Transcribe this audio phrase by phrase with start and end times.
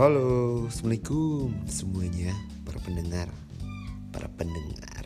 [0.00, 2.32] Halo, Assalamualaikum semuanya
[2.64, 3.28] Para pendengar
[4.08, 5.04] Para pendengar.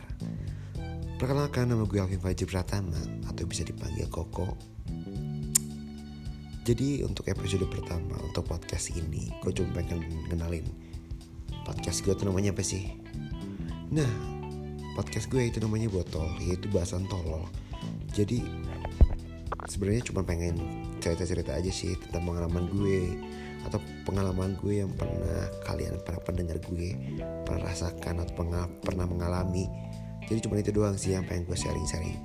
[1.19, 2.95] Perkenalkan nama gue Alvin Fajri Pratama
[3.27, 4.55] Atau bisa dipanggil Koko.
[6.63, 9.99] Jadi untuk episode pertama Untuk podcast ini Gue cuma pengen
[10.31, 10.63] kenalin
[11.67, 12.95] Podcast gue tuh namanya apa sih?
[13.91, 14.07] Nah
[14.95, 17.43] Podcast gue itu namanya Botol Yaitu bahasan tolol.
[18.15, 18.47] Jadi
[19.65, 20.55] sebenarnya cuma pengen
[21.01, 23.17] cerita-cerita aja sih tentang pengalaman gue
[23.65, 26.93] atau pengalaman gue yang pernah kalian para pendengar gue
[27.45, 29.65] pernah rasakan atau pengal pernah mengalami.
[30.25, 32.17] Jadi cuma itu doang sih yang pengen gue sharing-sharing.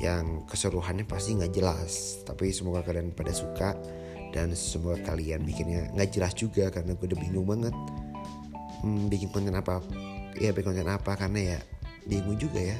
[0.00, 3.76] Yang keseluruhannya pasti nggak jelas tapi semoga kalian pada suka
[4.32, 7.76] dan semoga kalian bikinnya nggak jelas juga karena gue udah bingung banget.
[8.80, 9.84] Hmm, bikin konten apa?
[10.40, 11.12] Ya bikin konten apa?
[11.16, 11.58] Karena ya
[12.08, 12.76] bingung juga ya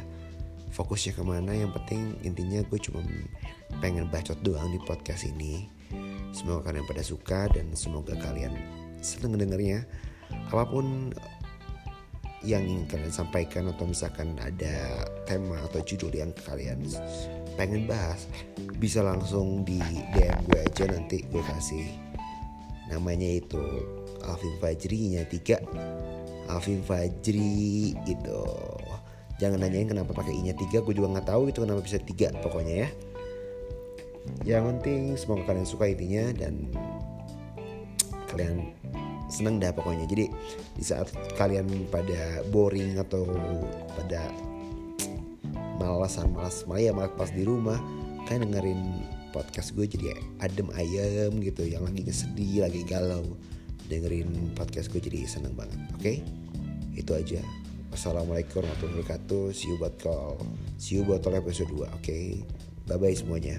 [0.77, 3.01] fokusnya ke mana yang penting intinya gue cuma
[3.81, 5.73] pengen bacot doang di podcast ini.
[6.37, 8.53] Semoga kalian pada suka dan semoga kalian
[9.01, 9.89] seneng dengernya.
[10.53, 11.17] Apa pun
[12.45, 16.85] yang ingin kalian sampaikan atau misalkan ada tema atau judul yang kalian
[17.57, 18.29] pengen bahas
[18.77, 19.81] bisa langsung di
[20.13, 21.89] DM gue aja nanti gue kasih
[22.93, 23.65] namanya itu
[24.29, 25.59] Alvin Fajri nya tiga.
[26.47, 28.45] Alvin Fajri gitu
[29.37, 32.33] jangan nanyain kenapa pakai i nya tiga gue juga nggak tahu itu kenapa bisa tiga
[32.41, 32.89] pokoknya ya.
[34.43, 36.67] Yang penting semoga kalian suka intinya dan
[38.33, 38.75] kalian
[39.31, 40.07] seneng dah pokoknya.
[40.11, 40.31] Jadi
[40.77, 43.27] di saat kalian pada boring atau
[43.95, 44.29] pada
[45.79, 47.79] malasan malas maya malas pas di rumah
[48.27, 48.81] kalian dengerin
[49.31, 51.63] podcast gue jadi adem ayam gitu.
[51.63, 53.25] Yang lagi sedih lagi galau
[53.87, 56.03] dengerin podcast gue jadi seneng banget oke?
[56.03, 56.19] Okay?
[56.97, 57.41] itu aja
[57.97, 59.57] Wassalamualaikum warahmatullahi wabarakatuh.
[59.57, 60.37] See you buat call.
[60.77, 62.45] See you buat episode 2 oke okay?
[62.85, 63.57] bye bye semuanya